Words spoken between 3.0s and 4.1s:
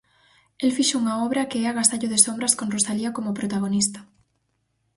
como protagonista.